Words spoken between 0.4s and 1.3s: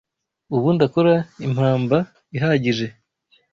Ubu ndakora